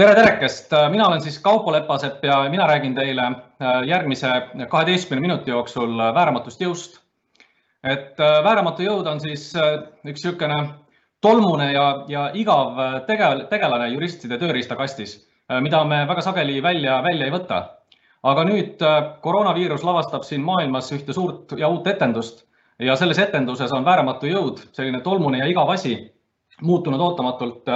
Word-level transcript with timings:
tere 0.00 0.14
terekest, 0.16 0.70
mina 0.88 1.06
olen 1.10 1.20
siis 1.20 1.38
Kaupo 1.44 1.72
Lepasepp 1.72 2.24
ja 2.24 2.38
mina 2.48 2.66
räägin 2.66 2.94
teile 2.96 3.24
äh, 3.26 3.82
järgmise 3.86 4.30
kaheteistkümne 4.68 5.20
minuti 5.20 5.50
jooksul 5.50 5.92
vääramatust 5.98 6.60
jõust. 6.60 6.96
et 7.84 8.20
äh, 8.20 8.38
vääramatu 8.44 8.82
jõud 8.82 9.10
on 9.12 9.20
siis 9.20 9.50
äh, 9.56 9.82
üks 10.08 10.24
niisugune 10.24 10.60
tolmune 11.20 11.72
ja, 11.72 12.04
ja 12.08 12.30
igav 12.32 12.80
tegel, 13.06 13.44
tegelane 13.50 13.90
juristide 13.92 14.38
tööriistakastis, 14.40 15.18
mida 15.60 15.84
me 15.84 16.06
väga 16.08 16.24
sageli 16.24 16.62
välja, 16.62 17.02
välja 17.04 17.26
ei 17.26 17.36
võta. 17.36 17.60
aga 18.22 18.44
nüüd 18.44 18.80
koroonaviirus 19.20 19.84
lavastab 19.84 20.24
siin 20.24 20.40
maailmas 20.40 20.92
ühte 20.96 21.12
suurt 21.12 21.52
ja 21.58 21.68
uut 21.68 21.86
etendust 21.86 22.46
ja 22.78 22.96
selles 22.96 23.18
etenduses 23.18 23.72
on 23.72 23.84
vääramatu 23.84 24.32
jõud, 24.32 24.64
selline 24.72 25.00
tolmune 25.00 25.38
ja 25.38 25.46
igav 25.46 25.68
asi, 25.76 25.98
muutunud 26.62 27.00
ootamatult 27.00 27.68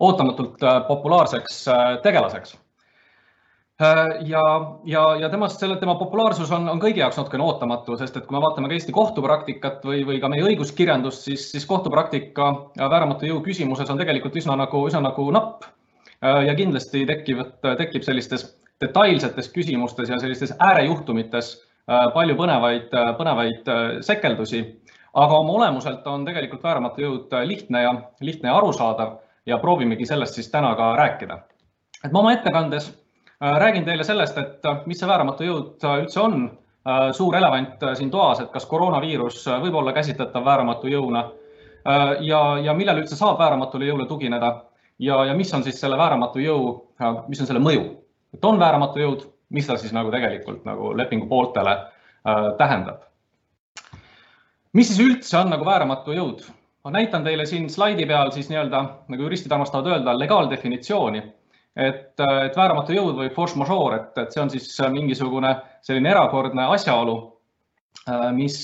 ootamatult 0.00 0.62
äh, 0.62 0.86
populaarseks 0.88 1.68
äh, 1.68 1.82
tegelaseks. 2.02 2.58
Äh, 3.82 4.26
ja, 4.26 4.42
ja, 4.84 5.16
ja 5.16 5.28
temast, 5.30 5.60
selle, 5.60 5.76
tema 5.76 5.94
populaarsus 5.98 6.50
on, 6.54 6.68
on 6.70 6.80
kõigi 6.82 7.02
jaoks 7.02 7.18
natukene 7.18 7.44
ootamatu, 7.46 7.96
sest 7.98 8.16
et 8.16 8.26
kui 8.26 8.36
me 8.36 8.42
vaatame 8.42 8.70
ka 8.70 8.76
Eesti 8.76 8.94
kohtupraktikat 8.94 9.82
või, 9.86 10.04
või 10.06 10.20
ka 10.22 10.30
meie 10.30 10.46
õiguskirjandust, 10.46 11.26
siis, 11.28 11.48
siis 11.54 11.66
kohtupraktika 11.66 12.50
vääramatu 12.78 13.26
jõu 13.30 13.40
küsimuses 13.46 13.90
on 13.90 13.98
tegelikult 13.98 14.38
üsna 14.38 14.56
nagu, 14.58 14.84
üsna 14.88 15.02
nagu 15.08 15.30
napp. 15.34 15.66
ja 16.24 16.54
kindlasti 16.56 17.02
tekivad, 17.06 17.58
tekib 17.76 18.04
sellistes 18.06 18.46
detailsetes 18.80 19.50
küsimustes 19.52 20.08
ja 20.08 20.16
sellistes 20.18 20.54
äärejuhtumites 20.62 21.50
palju 22.14 22.36
põnevaid, 22.38 22.94
põnevaid 23.18 23.68
sekeldusi 24.06 24.62
aga 25.14 25.38
oma 25.38 25.52
olemuselt 25.58 26.06
on 26.06 26.24
tegelikult 26.24 26.62
vääramatu 26.62 27.04
jõud 27.04 27.36
lihtne 27.46 27.82
ja 27.82 27.92
lihtne 28.20 28.48
ja 28.48 28.56
arusaadav 28.56 29.18
ja 29.46 29.58
proovimegi 29.58 30.06
sellest 30.06 30.34
siis 30.34 30.50
täna 30.50 30.74
ka 30.74 30.94
rääkida. 30.96 31.38
et 32.04 32.12
ma 32.12 32.18
oma 32.18 32.32
ettekandes 32.32 32.88
äh, 32.90 33.56
räägin 33.58 33.84
teile 33.84 34.04
sellest, 34.04 34.38
et 34.38 34.64
äh, 34.64 34.82
mis 34.86 34.98
see 34.98 35.08
vääramatu 35.08 35.44
jõud 35.44 35.84
äh, 35.84 35.98
üldse 36.04 36.20
on, 36.20 36.44
suur 37.16 37.32
elevant 37.36 37.80
siin 37.96 38.10
toas, 38.12 38.42
et 38.42 38.50
kas 38.52 38.66
koroonaviirus 38.68 39.38
võib 39.62 39.78
olla 39.80 39.94
käsitletav 39.96 40.44
vääramatu 40.44 40.90
jõuna 40.92 41.22
ja, 42.20 42.40
ja 42.60 42.74
millele 42.76 43.00
üldse 43.00 43.16
saab 43.16 43.38
vääramatule 43.40 43.86
jõule 43.88 44.04
tugineda 44.04 44.50
ja, 44.98 45.24
ja 45.24 45.34
mis 45.34 45.54
on 45.54 45.64
siis 45.64 45.80
selle 45.80 45.96
vääramatu 45.96 46.42
jõu, 46.44 46.66
mis 47.28 47.40
on 47.40 47.48
selle 47.48 47.62
mõju, 47.64 47.86
et 48.36 48.44
on 48.44 48.60
vääramatu 48.60 49.00
jõud, 49.00 49.24
mis 49.54 49.66
ta 49.66 49.76
siis 49.80 49.94
nagu 49.94 50.12
tegelikult 50.12 50.64
nagu 50.66 50.92
lepingu 50.96 51.28
pooltele 51.30 51.74
äh, 51.74 52.50
tähendab. 52.58 53.02
mis 54.72 54.88
siis 54.90 55.00
üldse 55.00 55.38
on 55.38 55.52
nagu 55.54 55.66
vääramatu 55.66 56.14
jõud? 56.16 56.44
Ma 56.84 56.90
näitan 56.90 57.24
teile 57.24 57.46
siin 57.46 57.70
slaidi 57.70 58.06
peal 58.06 58.30
siis 58.34 58.50
nii-öelda, 58.50 58.82
nagu 59.08 59.26
juristid 59.26 59.52
armastavad 59.52 59.88
öelda, 59.92 60.18
legaaldefinitsiooni. 60.18 61.22
et, 61.76 62.20
et 62.20 62.56
vääramatu 62.56 62.94
jõud 62.94 63.16
või 63.18 63.30
force 63.34 63.58
majeure, 63.58 63.96
et, 63.96 64.18
et 64.22 64.34
see 64.34 64.42
on 64.42 64.50
siis 64.52 64.68
mingisugune 64.94 65.56
selline 65.82 66.12
erakordne 66.12 66.68
asjaolu, 66.76 67.16
mis, 68.36 68.58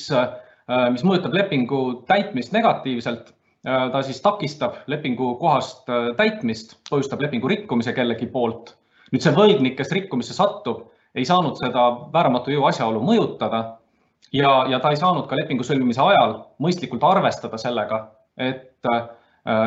mis 0.94 1.02
mõjutab 1.02 1.34
lepingu 1.34 1.80
täitmist 2.06 2.52
negatiivselt. 2.52 3.34
ta 3.64 4.02
siis 4.02 4.22
takistab 4.22 4.76
lepingu 4.86 5.34
kohast 5.40 5.90
täitmist, 6.16 6.78
põhjustab 6.90 7.20
lepingu 7.20 7.48
rikkumise 7.48 7.92
kellegi 7.92 8.26
poolt. 8.26 8.76
nüüd 9.10 9.24
see 9.24 9.34
võlgnik, 9.34 9.74
kes 9.76 9.90
rikkumisse 9.92 10.36
satub, 10.36 10.86
ei 11.14 11.24
saanud 11.24 11.58
seda 11.58 11.90
vääramatu 12.14 12.54
jõu 12.54 12.68
asjaolu 12.68 13.02
mõjutada 13.02 13.79
ja, 14.32 14.50
ja 14.70 14.80
ta 14.80 14.92
ei 14.92 15.00
saanud 15.00 15.26
ka 15.28 15.38
lepingu 15.38 15.66
sõlmimise 15.66 16.02
ajal 16.04 16.36
mõistlikult 16.62 17.04
arvestada 17.06 17.58
sellega, 17.60 18.02
et 18.40 18.88
äh, 18.90 19.02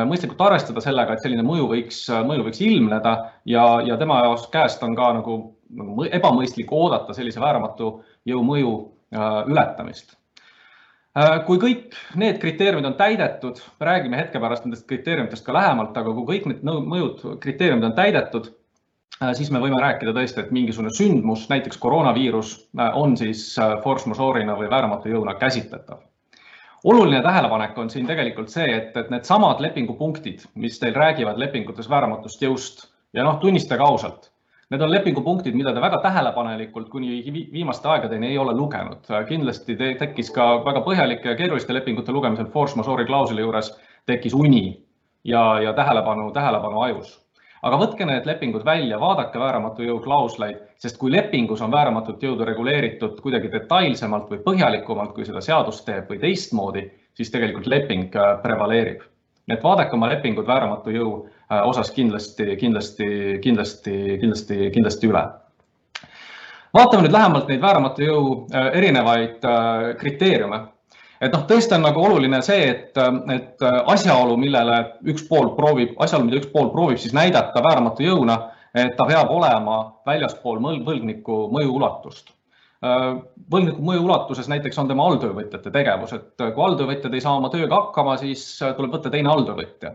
mõistlikult 0.08 0.40
arvestada 0.46 0.82
sellega, 0.84 1.14
et 1.14 1.24
selline 1.24 1.44
mõju 1.46 1.68
võiks, 1.72 2.04
mõju 2.26 2.48
võiks 2.48 2.62
ilmneda 2.64 3.14
ja, 3.50 3.64
ja 3.86 3.98
tema 4.00 4.22
jaoks 4.24 4.48
käest 4.52 4.82
on 4.86 4.96
ka 4.98 5.12
nagu, 5.18 5.38
nagu 5.74 6.08
ebamõistlik 6.10 6.72
oodata 6.72 7.16
sellise 7.16 7.42
vääramatu 7.42 7.96
jõu 8.28 8.44
mõju 8.46 8.74
äh, 9.14 9.40
ületamist 9.50 10.16
äh,. 11.18 11.40
kui 11.46 11.60
kõik 11.62 11.98
need 12.20 12.40
kriteeriumid 12.42 12.92
on 12.92 12.98
täidetud, 12.98 13.62
räägime 13.80 14.20
hetke 14.22 14.42
pärast 14.42 14.66
nendest 14.66 14.88
kriteeriumitest 14.90 15.46
ka 15.46 15.56
lähemalt, 15.56 15.96
aga 15.96 16.14
kui 16.16 16.28
kõik 16.34 16.50
need 16.50 16.64
mõjud, 16.64 17.26
kriteeriumid 17.42 17.90
on 17.90 17.98
täidetud 17.98 18.52
siis 19.32 19.50
me 19.50 19.60
võime 19.62 19.78
rääkida 19.80 20.14
tõesti, 20.14 20.42
et 20.42 20.50
mingisugune 20.54 20.90
sündmus, 20.94 21.46
näiteks 21.50 21.78
koroonaviirus, 21.82 22.56
äh, 22.78 22.96
on 22.98 23.16
siis 23.16 23.46
äh, 23.58 23.76
force 23.84 24.10
majeure'ina 24.10 24.56
või 24.58 24.70
vääramatu 24.70 25.12
jõuna 25.12 25.36
käsitletav. 25.38 26.02
oluline 26.84 27.22
tähelepanek 27.22 27.78
on 27.78 27.90
siin 27.90 28.06
tegelikult 28.06 28.50
see, 28.52 28.66
et, 28.76 28.96
et 28.96 29.10
needsamad 29.10 29.60
lepingupunktid, 29.60 30.44
mis 30.54 30.78
teil 30.78 30.94
räägivad 30.94 31.38
lepingutes 31.38 31.88
vääramatust 31.90 32.42
jõust 32.42 32.88
ja 33.12 33.24
noh, 33.24 33.38
tunnistage 33.40 33.82
ausalt, 33.82 34.30
need 34.70 34.82
on 34.82 34.90
lepingupunktid, 34.90 35.54
mida 35.54 35.72
te 35.72 35.80
väga 35.80 36.02
tähelepanelikult 36.02 36.90
kuni 36.90 37.22
viimaste 37.52 37.88
aegadeni 37.88 38.26
ei 38.26 38.38
ole 38.38 38.52
lugenud. 38.52 39.06
kindlasti 39.28 39.76
te, 39.76 39.94
tekkis 39.94 40.30
ka 40.30 40.64
väga 40.64 40.84
põhjalike 40.84 41.28
ja 41.28 41.36
keeruliste 41.36 41.74
lepingute 41.74 42.12
lugemisel 42.12 42.50
force 42.52 42.76
majeure'i 42.76 43.06
klausli 43.06 43.40
juures 43.40 43.72
tekkis 44.06 44.34
uni 44.34 44.84
ja, 45.24 45.60
ja 45.60 45.72
tähelepanu, 45.72 46.30
tähelepanu 46.32 46.80
ajus 46.80 47.23
aga 47.64 47.78
võtke 47.80 48.06
need 48.08 48.26
lepingud 48.28 48.64
välja, 48.66 48.98
vaadake 49.00 49.40
vääramatu 49.40 49.86
jõu 49.86 50.00
klausleid, 50.04 50.60
sest 50.80 50.98
kui 51.00 51.12
lepingus 51.12 51.62
on 51.64 51.72
vääramatut 51.72 52.22
jõudu 52.22 52.44
reguleeritud 52.48 53.20
kuidagi 53.24 53.50
detailsemalt 53.52 54.28
või 54.32 54.42
põhjalikumalt, 54.44 55.14
kui 55.16 55.24
seda 55.24 55.40
seadus 55.44 55.80
teeb 55.86 56.10
või 56.12 56.20
teistmoodi, 56.20 56.84
siis 57.16 57.32
tegelikult 57.32 57.68
leping 57.70 58.16
äh, 58.16 58.34
prevaleerib. 58.42 59.06
nii 59.44 59.56
et 59.56 59.64
vaadake 59.64 59.96
oma 59.96 60.08
lepingud 60.08 60.46
vääramatu 60.46 60.92
jõu 60.92 61.14
äh, 61.24 61.62
osas 61.68 61.90
kindlasti, 61.90 62.56
kindlasti, 62.60 63.08
kindlasti, 63.42 63.96
kindlasti, 64.20 64.70
kindlasti 64.74 65.08
üle 65.08 65.24
vaatame 66.74 67.04
nüüd 67.04 67.12
lähemalt 67.16 67.48
neid 67.48 67.62
vääramatu 67.62 68.04
jõu 68.04 68.30
äh, 68.52 68.70
erinevaid 68.76 69.44
kriteeriume 70.00 70.60
et 71.24 71.32
noh, 71.34 71.44
tõesti 71.48 71.76
on 71.76 71.84
nagu 71.86 72.02
oluline 72.04 72.40
see, 72.44 72.68
et, 72.70 73.00
et 73.34 73.64
asjaolu, 73.64 74.36
millele 74.40 74.78
üks 75.10 75.26
pool 75.28 75.52
proovib, 75.58 75.96
asjaolu, 76.04 76.28
mida 76.28 76.40
üks 76.42 76.52
pool 76.52 76.70
proovib 76.74 77.00
siis 77.00 77.14
näidata 77.16 77.62
vääramatu 77.64 78.06
jõuna, 78.06 78.38
et 78.74 78.96
ta 78.98 79.06
peab 79.08 79.30
olema 79.32 79.78
väljaspool 80.06 80.60
võlgniku 80.62 81.44
mõju 81.54 81.76
ulatust. 81.78 82.32
võlgniku 83.50 83.82
mõju 83.82 84.02
ulatuses 84.04 84.48
näiteks 84.50 84.78
on 84.78 84.88
tema 84.88 85.06
alltöövõtjate 85.08 85.70
tegevus, 85.72 86.12
et 86.12 86.42
kui 86.42 86.64
alltöövõtjad 86.64 87.14
ei 87.14 87.24
saa 87.24 87.38
oma 87.38 87.48
tööga 87.52 87.78
hakkama, 87.80 88.16
siis 88.20 88.44
tuleb 88.60 88.92
võtta 88.98 89.12
teine 89.14 89.30
alltöövõtja 89.32 89.94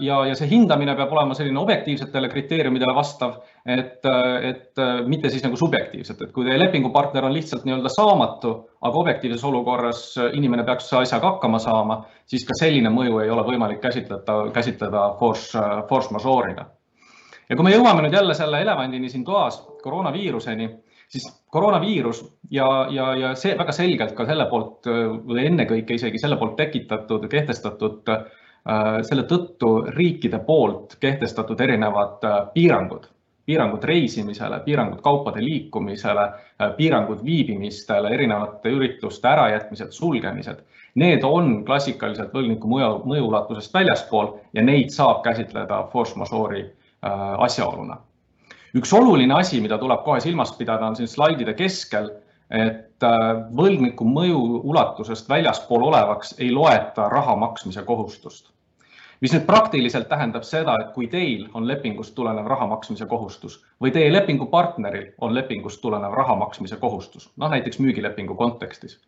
ja, 0.00 0.16
ja 0.26 0.34
see 0.34 0.48
hindamine 0.50 0.94
peab 0.98 1.12
olema 1.14 1.34
selline 1.38 1.60
objektiivsetele 1.60 2.28
kriteeriumidele 2.32 2.94
vastav, 2.96 3.36
et, 3.66 4.06
et 4.42 4.80
mitte 5.06 5.30
siis 5.30 5.44
nagu 5.44 5.58
subjektiivselt, 5.58 6.22
et 6.26 6.32
kui 6.34 6.46
teie 6.46 6.58
lepingupartner 6.58 7.26
on 7.26 7.34
lihtsalt 7.34 7.66
nii-öelda 7.66 7.92
saamatu, 7.94 8.54
aga 8.82 9.02
objektiivses 9.02 9.44
olukorras 9.46 10.00
inimene 10.34 10.64
peaks 10.66 10.90
asjaga 10.98 11.36
hakkama 11.36 11.60
saama, 11.62 12.00
siis 12.26 12.46
ka 12.48 12.56
selline 12.58 12.90
mõju 12.90 13.20
ei 13.22 13.30
ole 13.30 13.44
võimalik 13.46 13.78
käsitleda, 13.84 14.40
käsitleda 14.56 15.12
force, 15.20 15.62
force 15.88 16.14
majeure'ina. 16.14 16.66
ja 17.48 17.56
kui 17.56 17.68
me 17.68 17.74
jõuame 17.74 18.02
nüüd 18.02 18.18
jälle 18.18 18.34
selle 18.34 18.64
elevandini 18.66 19.10
siin 19.12 19.24
toas, 19.24 19.60
koroonaviiruseni, 19.82 20.66
siis 21.06 21.28
koroonaviirus 21.54 22.24
ja, 22.50 22.66
ja, 22.90 23.12
ja 23.14 23.30
see 23.38 23.54
väga 23.58 23.72
selgelt 23.72 24.16
ka 24.18 24.26
selle 24.26 24.48
poolt 24.50 24.90
või 24.90 25.46
ennekõike 25.46 25.94
isegi 25.94 26.18
selle 26.18 26.34
poolt 26.40 26.56
tekitatud, 26.58 27.28
kehtestatud 27.30 28.10
äh, 28.10 28.26
Äh, 28.26 28.45
selle 29.06 29.22
tõttu 29.30 29.68
riikide 29.94 30.40
poolt 30.42 30.96
kehtestatud 31.00 31.60
erinevad 31.60 32.24
äh, 32.26 32.38
piirangud, 32.54 33.04
piirangud 33.46 33.84
reisimisele, 33.86 34.58
piirangud 34.64 35.02
kaupade 35.04 35.44
liikumisele, 35.44 36.24
äh, 36.60 36.72
piirangud 36.76 37.22
viibimistele, 37.24 38.10
erinevate 38.14 38.72
ürituste 38.74 39.28
ärajätmised, 39.30 39.94
sulgemised. 39.94 40.64
Need 40.96 41.22
on 41.28 41.60
klassikaliselt 41.68 42.34
võlgniku 42.34 42.70
mõju, 42.72 42.90
mõjuulatusest 43.06 43.74
väljaspool 43.74 44.32
ja 44.56 44.64
neid 44.64 44.90
saab 44.90 45.22
käsitleda 45.26 45.84
force 45.92 46.16
majeure'i 46.18 46.64
asjaoluna. 47.46 47.98
üks 48.74 48.92
oluline 48.96 49.34
asi, 49.34 49.60
mida 49.60 49.78
tuleb 49.78 50.02
kohe 50.04 50.20
silmas 50.20 50.54
pidada, 50.56 50.86
on 50.86 50.96
siin 50.96 51.08
slaidide 51.08 51.54
keskel, 51.54 52.08
et 52.50 53.04
võlgniku 53.60 54.08
mõju 54.08 54.40
ulatusest 54.72 55.28
väljaspool 55.28 55.84
olevaks 55.92 56.34
ei 56.38 56.50
loeta 56.50 57.08
raha 57.12 57.36
maksmise 57.36 57.82
kohustust 57.84 58.55
mis 59.20 59.32
nüüd 59.32 59.46
praktiliselt 59.48 60.08
tähendab 60.08 60.44
seda, 60.44 60.76
et 60.80 60.92
kui 60.94 61.08
teil 61.12 61.46
on 61.54 61.66
lepingust 61.68 62.14
tulenev 62.14 62.46
raha 62.50 62.66
maksmise 62.68 63.06
kohustus 63.08 63.58
või 63.82 63.92
teie 63.94 64.12
lepingupartneril 64.12 65.12
on 65.20 65.34
lepingust 65.34 65.80
tulenev 65.80 66.14
raha 66.16 66.36
maksmise 66.36 66.76
kohustus, 66.82 67.30
noh 67.36 67.50
näiteks 67.52 67.80
müügilepingu 67.80 68.34
kontekstis, 68.34 68.98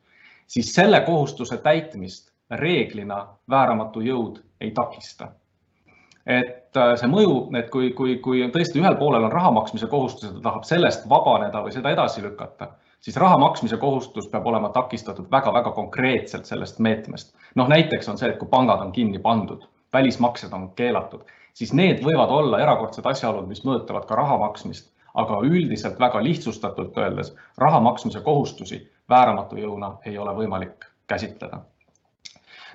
siis 0.47 0.73
selle 0.75 1.01
kohustuse 1.01 1.59
täitmist 1.65 2.33
reeglina 2.51 3.27
vääramatu 3.51 4.01
jõud 4.01 4.41
ei 4.61 4.71
takista. 4.71 5.33
et 6.27 6.77
äh, 6.77 6.91
see 7.01 7.09
mõju, 7.09 7.37
et 7.57 7.71
kui, 7.73 7.93
kui, 7.97 8.19
kui 8.25 8.43
tõesti 8.53 8.81
ühel 8.81 8.97
poolel 9.01 9.25
on 9.25 9.33
raha 9.33 9.51
maksmise 9.51 9.87
kohustus 9.89 10.29
ja 10.29 10.35
ta 10.35 10.43
tahab 10.45 10.65
sellest 10.69 11.09
vabaneda 11.09 11.63
või 11.65 11.73
seda 11.73 11.91
edasi 11.91 12.23
lükata, 12.23 12.69
siis 13.01 13.17
raha 13.17 13.39
maksmise 13.41 13.77
kohustus 13.77 14.29
peab 14.29 14.47
olema 14.47 14.69
takistatud 14.69 15.31
väga-väga 15.33 15.73
konkreetselt 15.73 16.45
sellest 16.45 16.79
meetmest. 16.79 17.35
noh, 17.55 17.69
näiteks 17.69 18.09
on 18.09 18.19
see, 18.19 18.29
et 18.29 18.39
kui 18.39 18.49
pangad 18.49 18.85
on 18.85 18.93
kinni 18.93 19.19
pandud 19.19 19.65
välismaksed 19.93 20.53
on 20.53 20.71
keelatud, 20.77 21.21
siis 21.55 21.73
need 21.73 22.03
võivad 22.05 22.31
olla 22.31 22.61
erakordsed 22.63 23.07
asjaolud, 23.07 23.49
mis 23.49 23.65
mõjutavad 23.65 24.07
ka 24.07 24.17
raha 24.19 24.39
maksmist, 24.39 24.91
aga 25.15 25.41
üldiselt 25.47 25.99
väga 26.01 26.23
lihtsustatult 26.23 26.99
öeldes 26.99 27.33
raha 27.59 27.81
maksmise 27.81 28.21
kohustusi 28.21 28.83
vääramatu 29.11 29.57
jõuna 29.57 29.93
ei 30.07 30.19
ole 30.19 30.35
võimalik 30.37 30.87
käsitleda. 31.07 31.61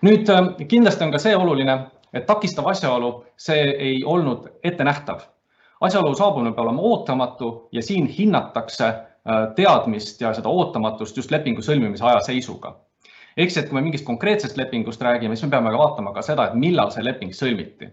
nüüd 0.01 0.27
kindlasti 0.68 1.04
on 1.04 1.12
ka 1.12 1.19
see 1.21 1.36
oluline, 1.36 1.77
et 2.13 2.25
takistav 2.25 2.68
asjaolu, 2.68 3.25
see 3.38 3.62
ei 3.88 4.04
olnud 4.06 4.50
ettenähtav. 4.63 5.21
asjaolu 5.81 6.15
saabumine 6.15 6.51
peab 6.56 6.65
olema 6.68 6.81
ootamatu 6.81 7.69
ja 7.71 7.83
siin 7.83 8.07
hinnatakse 8.07 8.94
teadmist 9.56 10.21
ja 10.21 10.33
seda 10.33 10.50
ootamatust 10.50 11.18
just 11.18 11.31
lepingu 11.31 11.62
sõlmimise 11.62 12.04
ajaseisuga 12.04 12.75
ehk 13.38 13.51
siis, 13.51 13.63
et 13.63 13.69
kui 13.69 13.77
me 13.80 13.85
mingist 13.85 14.06
konkreetsest 14.07 14.57
lepingust 14.57 15.01
räägime, 15.01 15.35
siis 15.35 15.47
me 15.47 15.56
peame 15.56 15.71
ka 15.74 15.81
vaatama 15.81 16.13
ka 16.13 16.21
seda, 16.25 16.50
et 16.50 16.59
millal 16.59 16.91
see 16.94 17.06
leping 17.06 17.33
sõlmiti. 17.35 17.89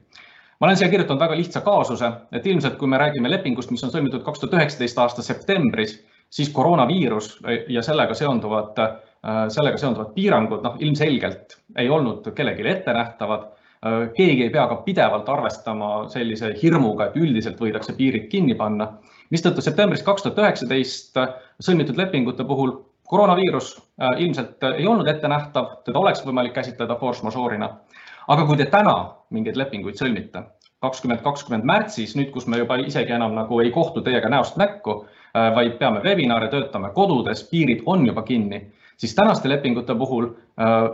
ma 0.60 0.66
olen 0.68 0.76
siia 0.76 0.90
kirjutanud 0.92 1.22
väga 1.22 1.36
lihtsa 1.38 1.62
kaasuse, 1.64 2.10
et 2.36 2.46
ilmselt 2.46 2.76
kui 2.78 2.88
me 2.88 2.98
räägime 3.00 3.30
lepingust, 3.32 3.70
mis 3.70 3.84
on 3.84 3.92
sõlmitud 3.94 4.24
kaks 4.24 4.42
tuhat 4.42 4.58
üheksateist 4.58 4.98
aasta 4.98 5.22
septembris, 5.24 5.94
siis 6.30 6.50
koroonaviirus 6.52 7.38
ja 7.68 7.82
sellega 7.82 8.14
seonduvad, 8.14 8.76
sellega 9.48 9.80
seonduvad 9.80 10.12
piirangud, 10.14 10.60
noh, 10.62 10.76
ilmselgelt 10.78 11.56
ei 11.78 11.88
olnud 11.88 12.28
kellelegi 12.34 12.68
ettenähtavad. 12.68 13.48
keegi 14.16 14.42
ei 14.44 14.50
pea 14.52 14.66
ka 14.68 14.74
pidevalt 14.84 15.28
arvestama 15.28 16.08
sellise 16.12 16.50
hirmuga, 16.62 17.06
et 17.06 17.16
üldiselt 17.16 17.60
võidakse 17.60 17.94
piirid 17.96 18.26
kinni 18.28 18.54
panna, 18.54 18.90
mistõttu 19.30 19.64
septembris 19.64 20.02
kaks 20.04 20.22
tuhat 20.22 20.38
üheksateist 20.38 21.16
sõlmitud 21.64 21.96
lepingute 21.96 22.44
puhul 22.44 22.74
koroonaviirus 23.10 23.82
äh, 24.02 24.08
ilmselt 24.22 24.64
äh, 24.64 24.76
ei 24.78 24.86
olnud 24.86 25.08
ettenähtav, 25.10 25.66
teda 25.84 25.98
oleks 25.98 26.22
võimalik 26.26 26.54
käsitleda 26.54 26.94
force 27.00 27.26
majeure'ina. 27.26 27.68
aga 28.30 28.44
kui 28.46 28.56
te 28.56 28.66
täna 28.70 28.94
mingeid 29.34 29.56
lepinguid 29.58 29.96
sõlmite, 29.98 30.44
kakskümmend 30.84 31.24
kakskümmend 31.24 31.66
märtsis, 31.66 32.12
nüüd, 32.14 32.28
kus 32.30 32.46
me 32.46 32.60
juba 32.60 32.76
isegi 32.78 33.16
enam 33.16 33.34
nagu 33.34 33.58
ei 33.60 33.72
kohtu 33.74 34.04
teiega 34.06 34.30
näost 34.30 34.60
näkku, 34.60 34.94
äh, 35.34 35.48
vaid 35.56 35.74
peame 35.80 36.04
webinare, 36.04 36.50
töötame 36.52 36.92
kodudes, 36.94 37.42
piirid 37.50 37.82
on 37.86 38.06
juba 38.06 38.22
kinni, 38.28 38.60
siis 38.96 39.16
tänaste 39.18 39.48
lepingute 39.48 39.94
puhul 39.98 40.30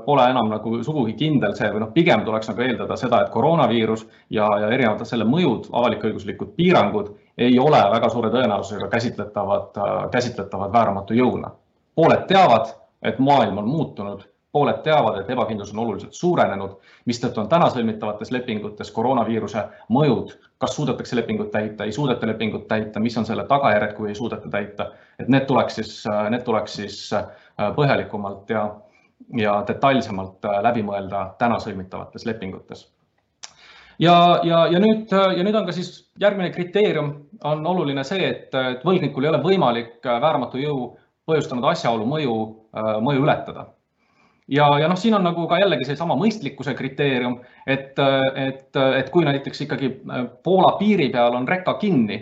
pole 0.07 0.25
enam 0.31 0.47
nagu 0.47 0.77
sugugi 0.87 1.17
kindel 1.19 1.57
see 1.59 1.67
või 1.75 1.81
noh, 1.83 1.89
pigem 1.91 2.23
tuleks 2.25 2.49
nagu 2.53 2.63
eeldada 2.63 2.97
seda, 2.97 3.25
et 3.25 3.33
koroonaviirus 3.35 4.05
ja, 4.31 4.47
ja 4.63 4.69
erinevad 4.71 5.03
selle 5.11 5.27
mõjud, 5.27 5.67
avalik-õiguslikud 5.75 6.55
piirangud 6.55 7.11
ei 7.49 7.59
ole 7.59 7.83
väga 7.97 8.09
suure 8.15 8.31
tõenäosusega 8.31 8.89
käsitletavad, 8.95 9.81
käsitletavad 10.15 10.73
vääramatu 10.73 11.19
jõuna 11.19 11.51
pooled 11.97 12.27
teavad, 12.29 12.73
et 13.03 13.19
maailm 13.19 13.59
on 13.59 13.69
muutunud, 13.69 14.25
pooled 14.57 14.81
teavad, 14.85 15.19
et 15.21 15.31
ebakindlus 15.31 15.73
on 15.75 15.83
oluliselt 15.85 16.17
suurenenud, 16.17 16.79
mistõttu 17.09 17.43
on 17.43 17.49
täna 17.53 17.69
sõlmitavates 17.73 18.31
lepingutes 18.33 18.91
koroonaviiruse 18.97 19.67
mõjud, 19.93 20.33
kas 20.63 20.77
suudetakse 20.79 21.19
lepingut 21.19 21.51
täita, 21.53 21.85
ei 21.85 21.93
suudeta 21.93 22.29
lepingut 22.31 22.65
täita, 22.71 23.03
mis 23.05 23.17
on 23.21 23.29
selle 23.29 23.45
tagajärjed, 23.51 23.95
kui 23.99 24.09
ei 24.13 24.17
suudeta 24.17 24.49
täita, 24.53 24.91
et 25.21 25.29
need 25.33 25.45
tuleks 25.51 25.81
siis, 25.81 25.95
need 26.33 26.45
tuleks 26.49 26.81
siis 26.81 26.99
äh, 27.17 27.29
põhjalikumalt 27.77 28.53
ja, 28.57 28.67
ja 29.37 29.61
detailsemalt 29.69 30.49
äh, 30.49 30.61
läbi 30.71 30.85
mõelda 30.87 31.31
täna 31.41 31.61
sõlmitavates 31.61 32.25
lepingutes. 32.29 32.87
Ja, 34.01 34.41
ja, 34.45 34.67
ja 34.69 34.81
nüüd, 34.81 35.13
ja 35.13 35.45
nüüd 35.45 35.57
on 35.57 35.65
ka 35.69 35.73
siis 35.73 35.91
järgmine 36.21 36.51
kriteerium. 36.53 37.15
On 37.49 37.65
oluline 37.67 38.03
see, 38.05 38.29
et, 38.29 38.53
et 38.53 38.85
võlgnikul 38.85 39.25
ei 39.25 39.31
ole 39.33 39.41
võimalik 39.45 40.05
äh, 40.05 40.21
vääramatu 40.21 40.61
jõu 40.61 40.95
põhjustanud 41.27 41.67
asjaolu 41.73 42.07
mõju, 42.09 42.37
äh, 42.77 42.95
mõju 43.03 43.27
ületada. 43.27 43.73
ja, 44.49 44.67
ja 44.79 44.87
noh, 44.87 44.99
siin 44.99 45.15
on 45.19 45.25
nagu 45.27 45.49
ka 45.51 45.59
jällegi 45.59 45.89
seesama 45.89 46.15
mõistlikkuse 46.15 46.77
kriteerium, 46.79 47.41
et, 47.67 47.99
et, 47.99 48.77
et 48.79 49.09
kui 49.11 49.27
näiteks 49.27 49.67
ikkagi 49.67 49.91
äh, 49.91 50.25
Poola 50.45 50.77
piiri 50.79 51.11
peal 51.11 51.35
on 51.35 51.49
reka 51.49 51.75
kinni, 51.81 52.21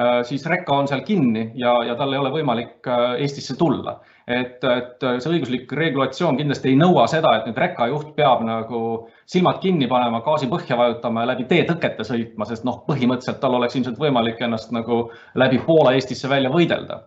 äh, 0.00 0.22
siis 0.24 0.46
reka 0.48 0.72
on 0.72 0.88
seal 0.88 1.02
kinni 1.04 1.50
ja, 1.60 1.74
ja 1.84 1.96
tal 1.98 2.14
ei 2.14 2.20
ole 2.22 2.32
võimalik 2.32 2.88
Eestisse 3.18 3.58
tulla. 3.60 4.00
et, 4.26 4.64
et 4.64 5.04
see 5.22 5.30
õiguslik 5.36 5.70
regulatsioon 5.78 6.38
kindlasti 6.40 6.72
ei 6.72 6.78
nõua 6.80 7.04
seda, 7.06 7.36
et 7.36 7.44
nüüd 7.46 7.60
rekajuht 7.62 8.08
peab 8.16 8.40
nagu 8.42 8.80
silmad 9.26 9.60
kinni 9.62 9.86
panema, 9.86 10.18
gaasi 10.24 10.48
põhja 10.50 10.80
vajutama 10.80 11.22
ja 11.22 11.28
läbi 11.30 11.44
teetõkete 11.52 12.08
sõitma, 12.08 12.48
sest 12.48 12.64
noh, 12.66 12.80
põhimõtteliselt 12.88 13.38
tal 13.44 13.54
oleks 13.60 13.76
ilmselt 13.76 14.00
võimalik 14.00 14.40
ennast 14.42 14.72
nagu 14.74 15.04
läbi 15.34 15.60
Poola 15.68 15.92
Eestisse 15.94 16.32
välja 16.32 16.50
võidelda 16.50 17.04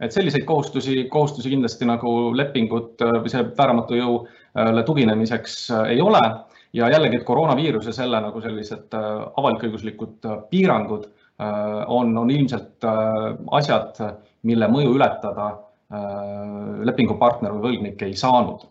et 0.00 0.12
selliseid 0.12 0.46
kohustusi, 0.48 1.04
kohustusi 1.12 1.52
kindlasti 1.52 1.88
nagu 1.88 2.12
lepingut 2.36 3.02
äh, 3.04 3.18
või 3.22 3.32
see 3.32 3.44
vääramatu 3.56 3.98
jõule 3.98 4.84
tuginemiseks 4.86 5.56
äh, 5.76 5.92
ei 5.96 6.00
ole. 6.04 6.22
ja 6.72 6.86
jällegi, 6.86 7.18
et 7.18 7.24
koroonaviirus 7.26 7.86
ja 7.86 7.92
selle 7.92 8.20
nagu 8.22 8.40
sellised 8.40 8.94
äh, 8.94 9.06
avalik-õiguslikud 9.36 10.28
piirangud 10.50 11.08
on, 11.88 12.10
on 12.20 12.30
ilmselt 12.30 12.84
asjad, 13.56 13.96
mille 14.44 14.66
mõju 14.68 14.90
ületada 14.92 15.46
lepingupartner 16.84 17.54
või 17.54 17.62
võlgnik 17.64 18.04
ei 18.04 18.12
saanud 18.12 18.66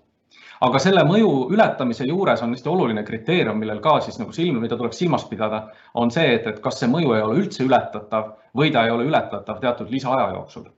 aga 0.61 0.81
selle 0.83 1.01
mõju 1.09 1.49
ületamise 1.55 2.05
juures 2.05 2.45
on 2.45 2.53
hästi 2.53 2.69
oluline 2.69 3.01
kriteerium, 3.07 3.57
millel 3.57 3.81
ka 3.81 3.97
siis 4.05 4.21
nagu 4.21 4.37
silm, 4.37 4.61
mida 4.61 4.77
tuleks 4.77 5.01
silmas 5.01 5.25
pidada, 5.25 5.63
on 5.97 6.13
see, 6.13 6.29
et, 6.35 6.45
et 6.45 6.61
kas 6.61 6.77
see 6.77 6.93
mõju 6.93 7.15
ei 7.17 7.25
ole 7.25 7.39
üldse 7.41 7.65
ületatav 7.65 8.35
või 8.53 8.69
ta 8.75 8.85
ei 8.85 8.93
ole 8.93 9.09
ületatav 9.09 9.63
teatud 9.65 9.89
lisaaja 9.89 10.29
jooksul 10.35 10.69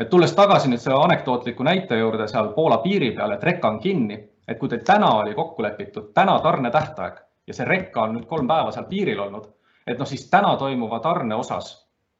et 0.00 0.10
tulles 0.10 0.32
tagasi 0.32 0.70
nüüd 0.70 0.80
selle 0.80 0.98
anekdootliku 1.04 1.64
näite 1.66 1.98
juurde 1.98 2.28
seal 2.28 2.52
Poola 2.56 2.78
piiri 2.84 3.10
peal, 3.16 3.34
et 3.34 3.44
rekka 3.44 3.68
on 3.68 3.80
kinni, 3.80 4.16
et 4.48 4.58
kui 4.58 4.68
teil 4.68 4.84
täna 4.86 5.10
oli 5.20 5.34
kokku 5.34 5.62
lepitud 5.62 6.12
täna 6.16 6.38
tarnetähtaeg 6.40 7.18
ja 7.46 7.56
see 7.56 7.66
rekka 7.68 8.06
on 8.06 8.16
nüüd 8.16 8.28
kolm 8.30 8.48
päeva 8.48 8.72
seal 8.72 8.88
piiril 8.88 9.20
olnud, 9.26 9.50
et 9.86 9.98
noh, 9.98 10.08
siis 10.08 10.24
täna 10.30 10.54
toimuva 10.56 11.00
tarne 11.04 11.36
osas 11.36 11.72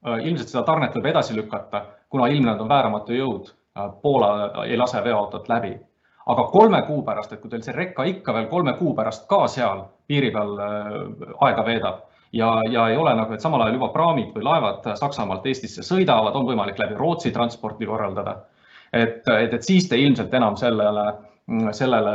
äh, 0.07 0.19
ilmselt 0.27 0.53
seda 0.53 0.65
tarnet 0.69 0.97
võib 0.97 1.09
edasi 1.13 1.37
lükata, 1.37 1.85
kuna 2.09 2.29
ilmnenud 2.29 2.61
on 2.61 2.69
vääramatu 2.69 3.17
jõud, 3.17 3.49
äh, 3.79 3.89
Poola 4.03 4.67
ei 4.67 4.77
lase 4.77 5.05
veoautot 5.05 5.49
läbi. 5.49 5.79
aga 6.31 6.43
kolme 6.53 6.83
kuu 6.87 7.03
pärast, 7.03 7.33
et 7.33 7.41
kui 7.41 7.51
teil 7.51 7.63
see 7.65 7.75
rekka 7.75 8.05
ikka 8.05 8.35
veel 8.35 8.47
kolme 8.47 8.73
kuu 8.79 8.93
pärast 8.95 9.27
ka 9.29 9.47
seal 9.49 9.87
piiri 10.07 10.31
peal 10.31 10.59
äh, 10.59 11.01
aega 11.49 11.65
veedab 11.65 12.10
ja, 12.33 12.63
ja 12.71 12.89
ei 12.89 12.97
ole 12.97 13.15
nagu, 13.15 13.35
et 13.35 13.43
samal 13.43 13.65
ajal 13.65 13.79
juba 13.79 13.91
praamid 13.95 14.35
või 14.35 14.47
laevad 14.47 14.87
Saksamaalt 14.99 15.47
Eestisse 15.47 15.83
sõidavad, 15.87 16.37
on 16.37 16.47
võimalik 16.47 16.79
läbi 16.79 16.99
Rootsi 16.99 17.33
transporti 17.35 17.87
korraldada. 17.87 18.37
et, 18.93 19.29
et, 19.29 19.55
et 19.55 19.63
siis 19.63 19.89
te 19.89 19.99
ilmselt 19.99 20.35
enam 20.35 20.57
sellele, 20.57 21.05
sellele 21.73 22.15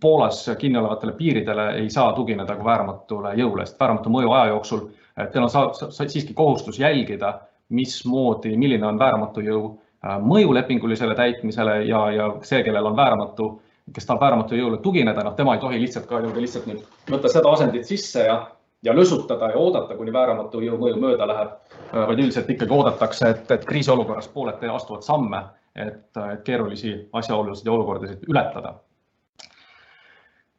Poolas 0.00 0.44
kinni 0.58 0.78
olevatele 0.78 1.12
piiridele 1.12 1.70
ei 1.80 1.90
saa 1.90 2.12
tugineda 2.12 2.56
kui 2.56 2.64
vääramatule 2.64 3.34
jõule, 3.38 3.66
sest 3.66 3.80
vääramatu 3.80 4.10
mõju 4.10 4.32
aja 4.32 4.52
jooksul, 4.52 4.88
teil 5.32 5.44
on 5.44 5.50
sa, 5.50 5.68
sa, 5.72 6.08
siiski 6.08 6.34
kohustus 6.34 6.78
jälgida, 6.78 7.38
mismoodi, 7.68 8.56
milline 8.56 8.86
on 8.86 8.98
vääramatu 8.98 9.42
jõu 9.42 9.62
äh, 9.70 10.18
mõju 10.22 10.54
lepingulisele 10.54 11.14
täitmisele 11.14 11.84
ja, 11.88 12.10
ja 12.12 12.32
see, 12.42 12.62
kellel 12.62 12.90
on 12.90 12.96
vääramatu 12.96 13.54
kes 13.92 14.06
tahab 14.06 14.22
vääramatu 14.22 14.56
jõule 14.56 14.78
tugineda, 14.80 15.22
noh, 15.26 15.34
tema 15.36 15.54
ei 15.54 15.60
tohi 15.60 15.80
lihtsalt 15.82 16.06
ka 16.08 16.22
lihtsalt 16.24 16.68
nüüd 16.70 16.84
võtta 17.10 17.28
seda 17.28 17.50
asendit 17.52 17.84
sisse 17.84 18.22
ja 18.24 18.38
ja 18.84 18.94
lõsutada 18.94 19.50
ja 19.52 19.60
oodata, 19.60 19.96
kuni 19.96 20.12
vääramatu 20.12 20.60
jõu 20.64 20.78
mõju 20.80 20.98
mööda 21.00 21.26
läheb, 21.28 21.52
vaid 21.92 22.18
üldiselt 22.20 22.50
ikkagi 22.52 22.74
oodatakse, 22.74 23.30
et, 23.32 23.44
et 23.56 23.68
kriisiolukorras 23.68 24.28
pooled 24.32 24.64
astuvad 24.70 25.06
samme, 25.06 25.40
et, 25.74 26.10
keerulisi 26.44 26.96
asjaolusid 27.12 27.68
ja 27.68 27.72
olukordasid 27.72 28.26
ületada. 28.28 28.74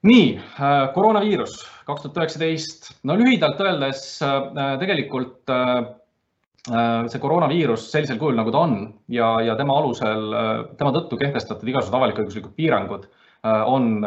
nii, 0.05 0.39
koroonaviirus 0.93 1.53
kaks 1.85 2.03
tuhat 2.03 2.17
üheksateist, 2.17 2.91
no 3.09 3.15
lühidalt 3.17 3.61
öeldes 3.61 4.01
tegelikult 4.81 5.53
see 6.65 7.21
koroonaviirus 7.21 7.87
sellisel 7.91 8.17
kujul, 8.17 8.37
nagu 8.37 8.51
ta 8.53 8.63
on 8.65 8.75
ja, 9.09 9.35
ja 9.45 9.55
tema 9.57 9.77
alusel, 9.77 10.33
tema 10.77 10.93
tõttu 10.93 11.17
kehtestatud 11.21 11.69
igasugused 11.69 11.97
avalik-õiguslikud 11.97 12.55
piirangud 12.57 13.05
on, 13.69 13.99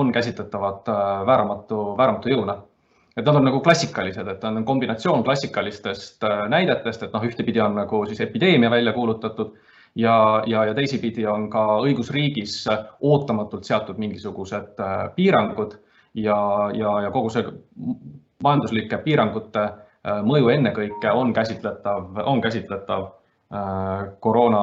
on 0.00 0.12
käsitletavad 0.12 0.88
vääramatu, 1.28 1.82
vääramatu 2.00 2.32
jõuna 2.32 2.56
et 3.16 3.26
nad 3.26 3.36
on 3.36 3.44
nagu 3.44 3.60
klassikalised, 3.60 4.28
et 4.28 4.44
on 4.44 4.64
kombinatsioon 4.64 5.24
klassikalistest 5.26 6.24
äh, 6.24 6.44
näidetest, 6.52 7.02
et 7.02 7.12
noh, 7.14 7.26
ühtepidi 7.26 7.60
on 7.62 7.74
nagu 7.80 8.04
siis 8.06 8.20
epideemia 8.20 8.70
välja 8.70 8.92
kuulutatud 8.92 9.56
ja, 9.98 10.42
ja, 10.46 10.64
ja 10.70 10.74
teisipidi 10.74 11.26
on 11.26 11.48
ka 11.50 11.64
õigusriigis 11.84 12.62
ootamatult 13.00 13.66
seatud 13.66 13.98
mingisugused 13.98 14.78
äh, 14.80 14.98
piirangud 15.16 15.78
ja, 16.14 16.40
ja, 16.74 16.96
ja 17.06 17.10
kogu 17.14 17.32
see 17.34 17.46
majanduslike 18.42 19.02
piirangute 19.06 19.64
äh, 19.66 20.20
mõju 20.26 20.52
ennekõike 20.54 21.14
on 21.14 21.34
käsitletav, 21.34 22.12
on 22.24 22.40
käsitletav 22.40 23.16
koroona, 24.22 24.60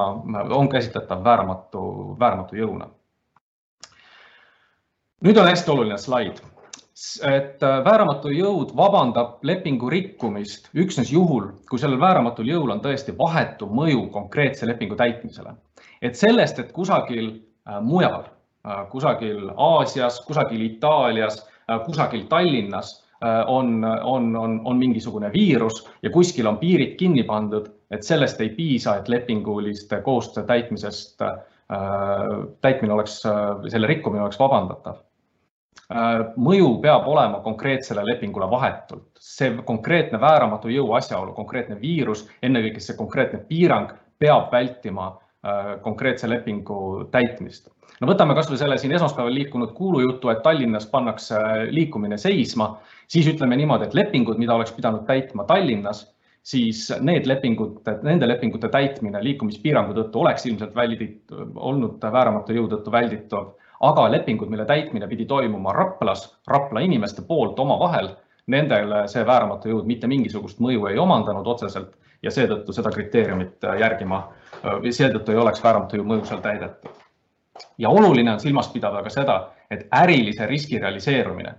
on 0.56 0.70
käsitletav 0.72 1.20
vääramatu, 1.24 1.82
vääramatu 2.20 2.56
jõuna. 2.56 2.86
nüüd 5.28 5.40
on 5.42 5.50
hästi 5.50 5.72
oluline 5.74 5.98
slaid 6.00 6.40
et 7.30 7.64
äh, 7.64 7.80
vääramatu 7.86 8.32
jõud 8.34 8.72
vabandab 8.78 9.44
lepingu 9.46 9.90
rikkumist 9.94 10.72
üksnes 10.78 11.12
juhul, 11.14 11.52
kui 11.70 11.82
sellel 11.82 12.00
vääramatul 12.02 12.50
jõul 12.50 12.74
on 12.74 12.82
tõesti 12.82 13.14
vahetu 13.18 13.68
mõju 13.70 14.08
konkreetse 14.14 14.68
lepingu 14.68 14.98
täitmisele. 14.98 15.54
et 16.02 16.16
sellest, 16.16 16.60
et 16.60 16.72
kusagil 16.72 17.30
äh, 17.30 17.82
mujal, 17.82 18.26
äh, 18.66 18.86
kusagil 18.90 19.52
Aasias, 19.56 20.22
kusagil 20.26 20.62
Itaalias, 20.62 21.44
kusagil 21.86 22.28
Tallinnas 22.30 23.04
on, 23.48 23.84
on, 23.84 24.36
on, 24.36 24.62
on 24.66 24.78
mingisugune 24.78 25.32
viirus 25.34 25.82
ja 26.04 26.10
kuskil 26.10 26.48
on 26.48 26.58
piirid 26.58 26.94
kinni 27.00 27.26
pandud, 27.28 27.66
et 27.92 28.06
sellest 28.06 28.40
ei 28.42 28.54
piisa, 28.56 28.96
et 28.96 29.10
lepinguliste 29.10 30.00
kohustuste 30.06 30.46
täitmisest, 30.48 31.26
täitmine 32.62 32.94
oleks, 32.94 33.18
selle 33.74 33.90
rikkumine 33.92 34.24
oleks 34.24 34.40
vabandatav 34.40 35.02
mõju 35.90 36.72
peab 36.84 37.08
olema 37.08 37.40
konkreetsele 37.44 38.04
lepingule 38.04 38.50
vahetult. 38.52 39.08
see 39.20 39.56
konkreetne 39.66 40.20
vääramatu 40.20 40.70
jõu 40.70 40.94
asjaolu, 40.94 41.34
konkreetne 41.34 41.80
viirus, 41.80 42.28
ennekõike 42.44 42.80
see 42.80 42.96
konkreetne 42.96 43.40
piirang 43.48 43.92
peab 44.20 44.52
vältima 44.52 45.18
konkreetse 45.82 46.28
lepingu 46.30 47.08
täitmist. 47.12 47.70
No 48.02 48.08
võtame 48.08 48.36
kasvõi 48.36 48.58
selle 48.60 48.78
siin 48.78 48.92
esmaspäeval 48.94 49.34
liikunud 49.34 49.72
kuulujutu, 49.74 50.30
et 50.30 50.44
Tallinnas 50.44 50.86
pannakse 50.92 51.38
liikumine 51.72 52.18
seisma, 52.18 52.78
siis 53.08 53.30
ütleme 53.32 53.58
niimoodi, 53.58 53.88
et 53.88 53.96
lepingud, 53.98 54.38
mida 54.38 54.56
oleks 54.58 54.74
pidanud 54.76 55.06
täitma 55.08 55.48
Tallinnas, 55.50 56.04
siis 56.44 56.88
need 57.02 57.26
lepingud, 57.28 57.80
nende 58.04 58.28
lepingute 58.28 58.70
täitmine 58.74 59.24
liikumispiirangu 59.24 59.96
tõttu 59.98 60.22
oleks 60.22 60.46
ilmselt 60.46 60.76
väldit, 60.76 61.24
olnud 61.56 62.04
vääramatu 62.04 62.56
jõu 62.56 62.68
tõttu 62.72 62.94
välditav, 62.94 63.56
aga 63.80 64.12
lepingud, 64.12 64.50
mille 64.50 64.66
täitmine 64.66 65.08
pidi 65.08 65.26
toimuma 65.26 65.74
Raplas, 65.74 66.28
Rapla 66.48 66.80
inimeste 66.80 67.22
poolt 67.22 67.60
omavahel, 67.60 68.10
nendele 68.48 69.08
see 69.12 69.26
vääramatu 69.26 69.70
jõud 69.70 69.86
mitte 69.86 70.08
mingisugust 70.08 70.60
mõju 70.64 70.88
ei 70.90 70.98
omandanud 70.98 71.48
otseselt 71.48 71.98
ja 72.24 72.32
seetõttu 72.32 72.74
seda 72.74 72.90
kriteeriumit 72.92 73.68
järgima, 73.80 74.24
seetõttu 74.90 75.32
ei 75.32 75.44
oleks 75.44 75.64
vääramatu 75.64 76.00
jõu 76.00 76.08
mõju 76.08 76.26
seal 76.26 76.42
täidetud 76.42 77.06
ja 77.78 77.90
oluline 77.90 78.32
on 78.32 78.40
silmas 78.40 78.68
pidada 78.68 79.02
ka 79.04 79.10
seda, 79.10 79.38
et 79.72 79.88
ärilise 79.94 80.46
riski 80.48 80.80
realiseerumine, 80.80 81.54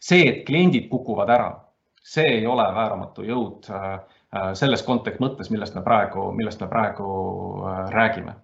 see, 0.00 0.26
et 0.28 0.44
kliendid 0.46 0.88
kukuvad 0.90 1.30
ära, 1.30 1.50
see 2.02 2.26
ei 2.38 2.46
ole 2.46 2.66
vääramatu 2.74 3.26
jõud 3.26 3.70
äh, 3.70 3.86
äh, 3.92 4.50
selles 4.54 4.82
kontekst 4.86 5.22
mõttes, 5.22 5.50
millest 5.50 5.74
me 5.74 5.82
praegu, 5.86 6.30
millest 6.36 6.62
me 6.62 6.68
praegu 6.70 7.08
äh, 7.66 7.86
räägime. 7.94 8.36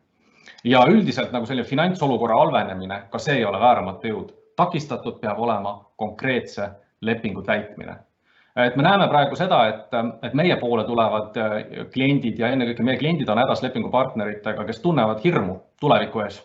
Ja 0.64 0.84
üldiselt 0.88 1.32
nagu 1.32 1.46
selline 1.46 1.66
finantsolukorra 1.66 2.38
halvenemine, 2.38 3.02
ka 3.10 3.18
see 3.18 3.40
ei 3.40 3.44
ole 3.44 3.60
vääramatu 3.60 4.08
jõud. 4.08 4.32
takistatud 4.56 5.20
peab 5.20 5.38
olema 5.40 5.78
konkreetse 5.96 6.70
lepingu 7.00 7.42
täitmine 7.42 7.96
et 8.56 8.76
me 8.76 8.82
näeme 8.82 9.08
praegu 9.08 9.36
seda, 9.36 9.62
et, 9.68 9.94
et 10.22 10.34
meie 10.34 10.56
poole 10.60 10.84
tulevad 10.84 11.36
kliendid 11.92 12.38
ja 12.38 12.50
ennekõike 12.52 12.84
meie 12.84 12.98
kliendid 13.00 13.28
on 13.32 13.40
hädas 13.40 13.62
lepingupartneritega, 13.64 14.64
kes 14.68 14.80
tunnevad 14.84 15.22
hirmu 15.24 15.56
tuleviku 15.80 16.20
ees 16.26 16.42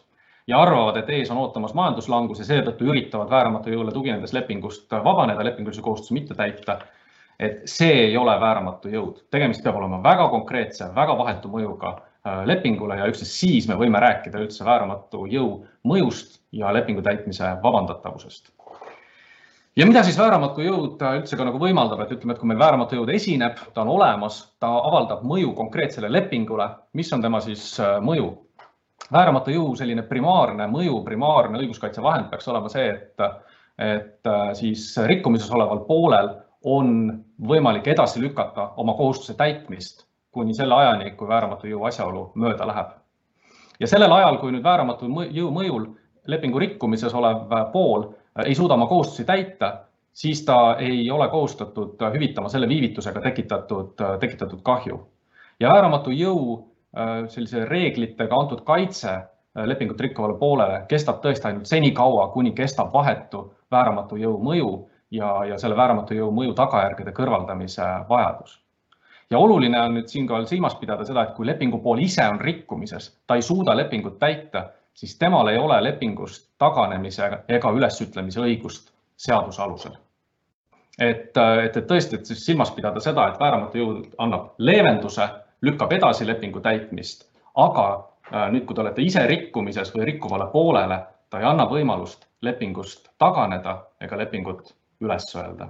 ja 0.47 0.61
arvavad, 0.63 0.97
et 1.01 1.09
ees 1.17 1.31
on 1.31 1.41
ootamas 1.41 1.73
majanduslangus 1.75 2.39
ja 2.39 2.47
seetõttu 2.47 2.87
üritavad 2.87 3.29
vääramatu 3.29 3.73
jõule 3.73 3.91
tuginedes 3.91 4.33
lepingust 4.33 4.91
vabaneda, 4.91 5.43
lepingulisi 5.43 5.83
kohustusi 5.83 6.13
mitte 6.13 6.35
täita. 6.35 6.79
et 7.39 7.67
see 7.69 7.91
ei 7.93 8.17
ole 8.17 8.33
vääramatu 8.41 8.89
jõud, 8.89 9.17
tegemist 9.29 9.63
peab 9.63 9.75
olema 9.75 9.99
väga 10.03 10.29
konkreetse, 10.29 10.87
väga 10.95 11.17
vahetu 11.17 11.49
mõjuga 11.49 11.89
äh, 11.89 12.16
lepingule 12.49 12.97
ja 12.99 13.07
üksnes 13.09 13.31
siis 13.39 13.67
me 13.69 13.77
võime 13.79 14.01
rääkida 14.03 14.41
üldse 14.43 14.65
vääramatu 14.67 15.25
jõu 15.31 15.63
mõjust 15.87 16.41
ja 16.51 16.73
lepingu 16.73 17.03
täitmise 17.05 17.55
vabandatavusest 17.63 18.51
ja 19.77 19.85
mida 19.85 20.01
siis 20.03 20.17
vääramatu 20.17 20.63
jõud 20.65 21.03
üldse 21.19 21.37
ka 21.37 21.45
nagu 21.45 21.59
võimaldab, 21.61 22.01
et 22.03 22.15
ütleme, 22.15 22.33
et 22.33 22.41
kui 22.41 22.49
meil 22.49 22.59
vääramatu 22.61 22.97
jõud 22.97 23.11
esineb, 23.13 23.59
ta 23.73 23.83
on 23.83 23.93
olemas, 23.97 24.39
ta 24.61 24.71
avaldab 24.89 25.21
mõju 25.27 25.53
konkreetsele 25.57 26.09
lepingule, 26.11 26.69
mis 26.97 27.13
on 27.13 27.23
tema 27.25 27.41
siis 27.45 27.75
äh, 27.79 27.97
mõju? 28.03 28.33
vääramatu 29.13 29.53
jõu 29.53 29.75
selline 29.77 30.01
primaarne 30.03 30.65
mõju, 30.67 30.97
primaarne 31.05 31.61
õiguskaitsevahend 31.61 32.31
peaks 32.31 32.47
olema 32.49 32.67
see, 32.73 32.87
et, 32.89 33.21
et 33.77 34.27
äh, 34.27 34.49
siis 34.57 34.89
rikkumises 35.07 35.51
oleval 35.53 35.85
poolel 35.87 36.33
on 36.67 36.89
võimalik 37.47 37.87
edasi 37.93 38.19
lükata 38.19 38.71
oma 38.81 38.97
kohustuse 38.97 39.37
täitmist 39.37 40.06
kuni 40.31 40.53
selle 40.53 40.75
ajani, 40.75 41.11
kui 41.11 41.27
vääramatu 41.27 41.67
jõu 41.67 41.83
asjaolu 41.87 42.31
mööda 42.35 42.67
läheb. 42.67 42.95
ja 43.79 43.87
sellel 43.87 44.11
ajal, 44.11 44.37
kui 44.37 44.51
nüüd 44.51 44.63
vääramatu 44.63 45.09
jõu 45.31 45.51
mõjul 45.51 45.89
lepingu 46.27 46.59
rikkumises 46.59 47.13
olev 47.13 47.51
pool 47.71 48.09
ei 48.45 48.55
suuda 48.55 48.73
oma 48.73 48.87
kohustusi 48.87 49.25
täita, 49.25 49.73
siis 50.13 50.45
ta 50.45 50.75
ei 50.79 51.11
ole 51.11 51.27
kohustatud 51.29 52.01
hüvitama 52.13 52.49
selle 52.49 52.67
viivitusega 52.67 53.21
tekitatud, 53.21 53.93
tekitatud 54.19 54.61
kahju. 54.61 55.07
ja 55.59 55.69
vääramatu 55.73 56.11
jõu 56.11 56.67
Äh, 56.97 57.27
sellise 57.29 57.65
reeglitega 57.65 58.35
antud 58.35 58.61
kaitse 58.65 59.09
äh, 59.11 59.65
lepingut 59.67 59.99
rikkuvale 60.01 60.37
poolele 60.39 60.77
kestab 60.89 61.19
tõesti 61.21 61.49
ainult 61.49 61.67
senikaua, 61.69 62.29
kuni 62.33 62.53
kestab 62.57 62.93
vahetu 62.93 63.41
vääramatu 63.71 64.17
jõu 64.17 64.37
mõju 64.41 64.69
ja, 65.11 65.33
ja 65.45 65.57
selle 65.61 65.75
vääramatu 65.77 66.15
jõu 66.17 66.31
mõju 66.33 66.55
tagajärgede 66.57 67.11
kõrvaldamise 67.19 67.89
vajadus. 68.09 68.55
Ja 69.31 69.39
oluline 69.39 69.79
on 69.81 69.95
nüüd 69.97 70.07
siinkohal 70.07 70.45
silmas 70.45 70.75
pidada 70.75 71.05
seda, 71.05 71.23
et 71.23 71.35
kui 71.35 71.47
lepingupool 71.47 71.99
ise 72.03 72.25
on 72.27 72.39
rikkumises, 72.41 73.09
ta 73.27 73.35
ei 73.35 73.41
suuda 73.41 73.75
lepingut 73.77 74.19
täita, 74.19 74.69
siis 74.93 75.17
temal 75.19 75.47
ei 75.47 75.57
ole 75.57 75.77
lepingust 75.83 76.49
taganemise 76.57 77.29
ega 77.47 77.71
ülesütlemise 77.71 78.41
õigust 78.41 78.91
seaduse 79.17 79.61
alusel. 79.61 79.97
et, 80.99 81.37
et, 81.37 81.77
et 81.77 81.87
tõesti, 81.87 82.15
et 82.15 82.25
siis 82.25 82.45
silmas 82.45 82.71
pidada 82.71 82.99
seda, 82.99 83.27
et 83.27 83.39
vääramatu 83.39 83.77
jõud 83.77 84.15
annab 84.17 84.53
leevenduse 84.57 85.27
lükkab 85.61 85.91
edasi 85.93 86.27
lepingu 86.27 86.59
täitmist, 86.59 87.27
aga 87.55 87.85
äh, 88.33 88.47
nüüd, 88.53 88.65
kui 88.65 88.75
te 88.75 88.81
olete 88.81 89.05
ise 89.05 89.25
rikkumises 89.27 89.93
või 89.93 90.07
rikkuvale 90.11 90.49
poolele, 90.53 90.99
ta 91.29 91.41
ei 91.41 91.45
anna 91.45 91.67
võimalust 91.69 92.25
lepingust 92.41 93.11
taganeda 93.19 93.77
ega 94.01 94.17
lepingut 94.17 94.73
üles 95.01 95.29
öelda. 95.35 95.69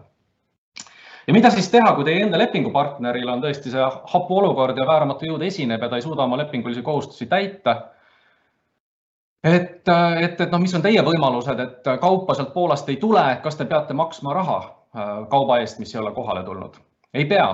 Ja 1.28 1.36
mida 1.36 1.52
siis 1.52 1.70
teha, 1.72 1.92
kui 1.96 2.08
teie 2.08 2.24
enda 2.24 2.40
lepingupartneril 2.40 3.30
on 3.30 3.44
tõesti 3.44 3.74
see 3.74 3.92
hapu 4.14 4.40
olukord 4.40 4.78
ja 4.78 4.88
vääramatu 4.88 5.28
jõud 5.28 5.46
esineb 5.48 5.84
ja 5.84 5.90
ta 5.92 6.00
ei 6.00 6.06
suuda 6.06 6.24
oma 6.24 6.40
lepingulisi 6.44 6.82
kohustusi 6.82 7.28
täita? 7.32 7.78
et, 9.44 9.88
et, 9.88 10.42
et 10.42 10.52
noh, 10.52 10.60
mis 10.60 10.74
on 10.76 10.84
teie 10.84 11.04
võimalused, 11.04 11.60
et 11.64 11.90
kaupa 12.02 12.36
sealt 12.36 12.54
Poolast 12.54 12.90
ei 12.90 12.98
tule, 13.02 13.24
kas 13.44 13.56
te 13.56 13.66
peate 13.66 13.96
maksma 13.96 14.34
raha 14.36 14.60
äh, 14.64 15.16
kauba 15.30 15.60
eest, 15.62 15.80
mis 15.80 15.96
ei 15.96 16.02
ole 16.02 16.14
kohale 16.16 16.44
tulnud? 16.48 16.80
ei 17.14 17.26
pea 17.26 17.50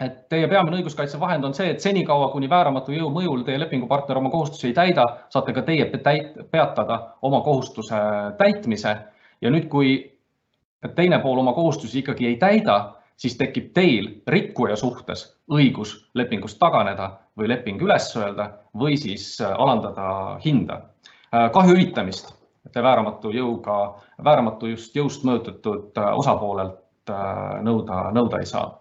et 0.00 0.28
teie 0.32 0.48
peamine 0.48 0.78
õiguskaitsevahend 0.80 1.44
on 1.44 1.54
see, 1.56 1.70
et 1.74 1.82
senikaua, 1.84 2.30
kuni 2.32 2.48
vääramatu 2.50 2.94
jõu 2.94 3.10
mõjul 3.12 3.44
teie 3.44 3.60
lepingupartner 3.60 4.18
oma 4.18 4.30
kohustusi 4.32 4.70
ei 4.70 4.76
täida, 4.76 5.04
saate 5.32 5.52
ka 5.56 5.62
teie 5.66 5.90
peatada 6.50 7.00
oma 7.22 7.42
kohustuse 7.44 8.00
täitmise. 8.38 8.96
ja 9.40 9.50
nüüd, 9.50 9.68
kui 9.72 10.19
teine 10.94 11.18
pool 11.18 11.38
oma 11.38 11.52
kohustusi 11.52 11.98
ikkagi 11.98 12.26
ei 12.26 12.36
täida, 12.36 12.78
siis 13.16 13.36
tekib 13.36 13.72
teil 13.76 14.08
rikkuja 14.28 14.76
suhtes 14.76 15.26
õigus 15.52 15.94
lepingust 16.14 16.58
taganeda 16.58 17.10
või 17.38 17.50
leping 17.52 17.82
üles 17.82 18.08
öelda 18.16 18.50
või 18.76 18.96
siis 18.96 19.40
alandada 19.40 20.38
hinda. 20.44 20.82
kahju 21.30 21.74
hüvitamist 21.74 22.34
te 22.72 22.82
vääramatu 22.82 23.30
jõuga, 23.30 23.94
vääramatu 24.24 24.66
just 24.66 24.96
jõust 24.96 25.24
mõjutatud 25.24 25.96
osapoolelt 26.14 27.12
nõuda, 27.62 28.10
nõuda 28.12 28.40
ei 28.40 28.46
saa 28.46 28.80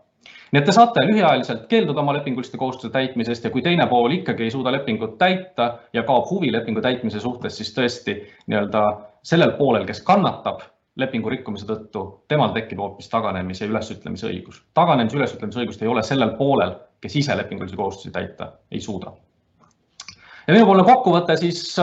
nii 0.52 0.60
et 0.60 0.66
te 0.66 0.74
saate 0.74 1.04
lühiajaliselt 1.06 1.68
keelduda 1.70 2.02
oma 2.02 2.14
lepinguliste 2.18 2.58
kohustuste 2.58 2.90
täitmisest 2.94 3.44
ja 3.44 3.52
kui 3.54 3.62
teine 3.62 3.86
pool 3.88 4.16
ikkagi 4.18 4.48
ei 4.48 4.52
suuda 4.52 4.72
lepingut 4.74 5.18
täita 5.22 5.70
ja 5.94 6.04
kaob 6.04 6.26
huvi 6.32 6.52
lepingu 6.52 6.82
täitmise 6.82 7.20
suhtes, 7.20 7.58
siis 7.58 7.70
tõesti 7.76 8.16
nii-öelda 8.48 8.84
sellel 9.24 9.54
poolel, 9.60 9.86
kes 9.86 10.02
kannatab 10.02 10.64
lepingu 11.00 11.32
rikkumise 11.32 11.68
tõttu, 11.70 12.04
temal 12.32 12.54
tekib 12.56 12.82
hoopis 12.82 13.10
taganemise 13.12 13.70
ülesütlemise 13.70 14.28
õigus. 14.30 14.62
taganemise 14.78 15.18
ülesütlemise 15.18 15.64
õigust 15.64 15.82
ei 15.84 15.92
ole 15.92 16.04
sellel 16.04 16.36
poolel, 16.38 16.76
kes 17.02 17.16
ise 17.16 17.38
lepingulisi 17.38 17.80
kohustusi 17.80 18.12
täita 18.12 18.52
ei 18.72 18.82
suuda. 18.82 19.14
ja 20.48 20.54
minupoolne 20.54 20.84
kokkuvõte 20.84 21.38
siis 21.38 21.78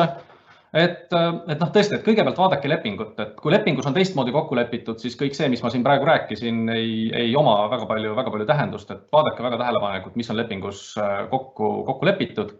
et, 0.76 1.06
et 1.12 1.60
noh, 1.60 1.70
tõesti, 1.72 1.96
et 1.96 2.04
kõigepealt 2.04 2.38
vaadake 2.40 2.70
lepingut, 2.70 3.14
et 3.22 3.34
kui 3.40 3.52
lepingus 3.54 3.86
on 3.88 3.94
teistmoodi 3.96 4.34
kokku 4.34 4.58
lepitud, 4.58 5.00
siis 5.02 5.16
kõik 5.18 5.36
see, 5.38 5.48
mis 5.52 5.62
ma 5.64 5.70
siin 5.72 5.84
praegu 5.86 6.08
rääkisin, 6.08 6.66
ei, 6.74 6.90
ei 7.16 7.34
oma 7.38 7.58
väga 7.72 7.88
palju, 7.88 8.14
väga 8.18 8.32
palju 8.34 8.48
tähendust, 8.48 8.90
et 8.92 9.04
vaadake 9.14 9.44
väga 9.46 9.60
tähelepanelikult, 9.62 10.16
mis 10.20 10.30
on 10.32 10.40
lepingus 10.40 10.82
kokku, 11.30 11.70
kokku 11.88 12.08
lepitud. 12.08 12.56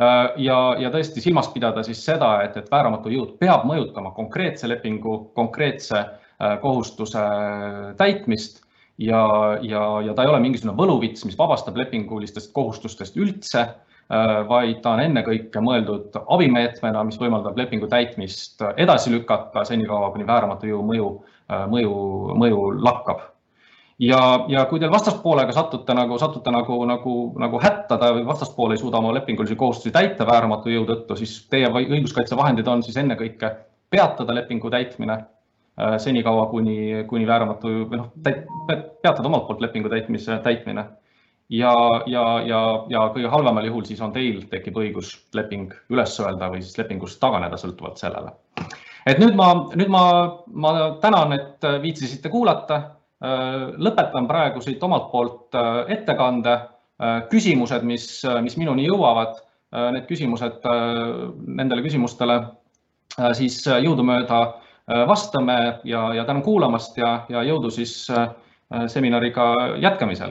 Äh, 0.00 0.18
ja, 0.46 0.58
ja 0.80 0.90
tõesti 0.94 1.22
silmas 1.24 1.50
pidada 1.52 1.84
siis 1.86 2.00
seda, 2.04 2.38
et, 2.46 2.56
et 2.56 2.72
vääramatu 2.72 3.12
jõud 3.12 3.36
peab 3.42 3.66
mõjutama 3.68 4.14
konkreetse 4.16 4.68
lepingu, 4.70 5.18
konkreetse 5.36 5.98
äh, 6.00 6.56
kohustuse 6.62 7.26
täitmist 8.00 8.62
ja, 8.98 9.22
ja, 9.62 9.84
ja 10.06 10.16
ta 10.16 10.24
ei 10.24 10.32
ole 10.32 10.40
mingisugune 10.40 10.76
võluvits, 10.78 11.26
mis 11.28 11.38
vabastab 11.38 11.76
lepingulistest 11.80 12.52
kohustustest 12.56 13.16
üldse 13.20 13.68
Äh, 14.10 14.40
vaid 14.48 14.80
ta 14.82 14.96
on 14.96 15.00
ennekõike 15.04 15.60
mõeldud 15.62 16.16
abimeetmena, 16.34 17.04
mis 17.06 17.18
võimaldab 17.20 17.58
lepingu 17.60 17.86
täitmist 17.86 18.58
edasi 18.74 19.12
lükata 19.12 19.62
senikaua, 19.68 20.08
kuni 20.10 20.26
vääramatu 20.26 20.66
jõu 20.66 20.80
mõju, 20.88 21.10
äh, 21.46 21.62
mõju, 21.70 21.92
mõju 22.42 22.64
lakkab. 22.82 23.20
Ja, 24.00 24.20
ja 24.48 24.64
kui 24.70 24.80
teil 24.80 24.92
vastaspoolega 24.92 25.52
satute 25.52 25.94
nagu, 25.94 26.18
satute 26.18 26.52
nagu, 26.54 26.78
nagu, 26.88 27.16
nagu 27.40 27.60
hätta 27.62 27.98
või 28.00 28.24
vastaspool 28.26 28.74
ei 28.74 28.80
suuda 28.80 28.98
oma 28.98 29.12
lepingulisi 29.14 29.56
kohustusi 29.56 29.92
täita 29.94 30.26
vääramatu 30.26 30.72
jõu 30.72 30.86
tõttu, 30.88 31.18
siis 31.20 31.42
teie 31.52 31.68
õiguskaitsevahendid 31.68 32.68
on 32.68 32.82
siis 32.86 32.96
ennekõike 33.02 33.52
peatada 33.90 34.34
lepingu 34.34 34.70
täitmine 34.70 35.18
senikaua, 35.98 36.46
kuni, 36.50 37.04
kuni 37.08 37.26
vääramatu 37.26 37.70
või 37.90 38.00
noh, 38.00 38.10
peatada 39.02 39.28
omalt 39.28 39.46
poolt 39.48 39.62
lepingu 39.64 39.88
täitmise, 39.88 40.38
täitmine. 40.44 40.84
ja, 41.50 41.72
ja, 42.06 42.24
ja, 42.46 42.60
ja 42.88 43.06
kõige 43.14 43.30
halvemal 43.32 43.64
juhul 43.66 43.84
siis 43.88 44.00
on 44.00 44.12
teil 44.12 44.44
tekib 44.50 44.76
õigus 44.76 45.14
leping 45.34 45.72
üles 45.90 46.18
öelda 46.20 46.50
või 46.52 46.62
siis 46.62 46.78
lepingust 46.78 47.20
taganeda 47.20 47.56
sõltuvalt 47.56 47.98
sellele. 47.98 48.32
et 49.06 49.18
nüüd 49.18 49.34
ma, 49.34 49.52
nüüd 49.74 49.88
ma, 49.88 50.04
ma 50.52 50.74
tänan, 51.00 51.32
et 51.32 51.70
viitsisite 51.82 52.28
kuulata. 52.28 52.82
Lõpetan 53.20 54.26
praegu 54.28 54.62
siit 54.64 54.82
omalt 54.82 55.10
poolt 55.12 55.56
ettekande. 55.88 56.58
küsimused, 57.30 57.80
mis, 57.88 58.22
mis 58.44 58.56
minuni 58.60 58.84
jõuavad, 58.84 59.38
need 59.94 60.04
küsimused, 60.04 60.66
nendele 61.46 61.80
küsimustele 61.80 62.34
siis 63.32 63.62
jõudumööda 63.64 64.40
vastame 65.08 65.80
ja, 65.84 66.02
ja 66.12 66.24
tänan 66.28 66.42
kuulamast 66.42 66.98
ja, 67.00 67.24
ja 67.32 67.40
jõudu 67.42 67.70
siis 67.72 68.04
seminariga 68.86 69.76
jätkamisel. 69.80 70.28